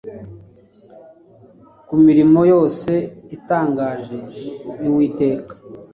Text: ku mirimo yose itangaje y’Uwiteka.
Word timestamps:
ku 1.87 1.93
mirimo 2.05 2.39
yose 2.51 2.91
itangaje 3.35 4.19
y’Uwiteka. 4.81 5.53